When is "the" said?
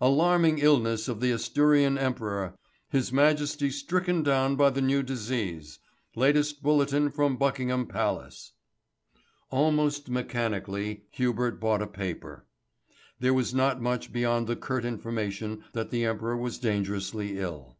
1.20-1.30, 4.70-4.80, 14.46-14.56, 15.90-16.06